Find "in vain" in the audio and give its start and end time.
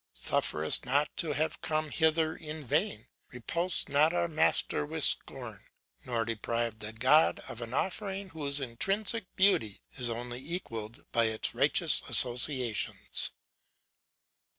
2.35-3.05